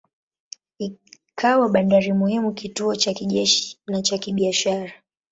[0.79, 4.93] Ikawa bandari muhimu, kituo cha kijeshi na cha kibiashara.